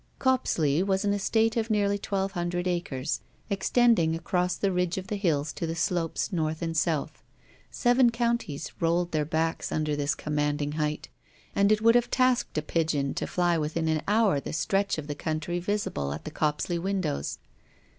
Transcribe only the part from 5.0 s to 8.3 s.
the hills to the slopes North and South. Seven